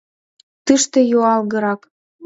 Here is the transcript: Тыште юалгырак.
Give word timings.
Тыште 0.65 0.99
юалгырак. 1.15 1.81